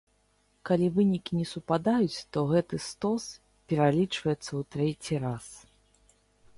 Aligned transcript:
Калі 0.69 0.87
вынікі 0.95 1.31
не 1.41 1.45
супадаюць, 1.51 2.19
то 2.35 2.39
гэты 2.53 2.81
стос 2.87 3.29
пералічваецца 3.67 4.49
ў 4.49 4.61
трэці 4.73 5.15
раз. 5.29 5.45